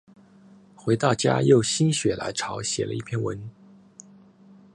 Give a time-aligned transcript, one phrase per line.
[0.75, 3.39] 回到家又心血来潮写了一篇文